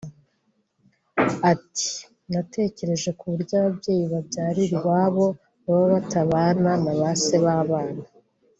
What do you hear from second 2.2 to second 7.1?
“Natekereje ku buryo ababyeyi babyarira iwabo baba batabana na ba